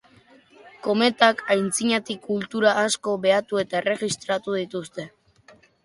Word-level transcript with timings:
Kometak 0.87 1.43
antzinatik 1.57 2.25
kultura 2.31 2.75
askok 2.87 3.23
behatu 3.29 3.63
eta 3.67 3.83
erregistratu 3.85 4.61
dituzte. 4.63 5.11